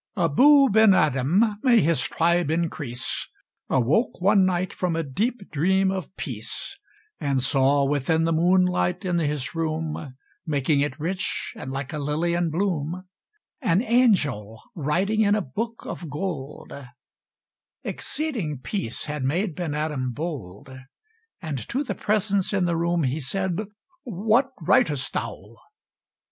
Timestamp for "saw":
7.39-7.85